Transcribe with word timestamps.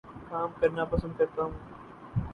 کام 0.29 0.49
کرنا 0.59 0.83
پسند 0.85 1.13
کرتا 1.17 1.41
ہوں 1.43 1.51